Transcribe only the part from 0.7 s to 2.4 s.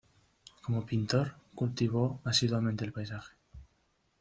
pintor, cultivó